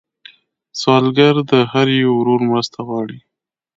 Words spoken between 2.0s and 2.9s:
یو ورور مرسته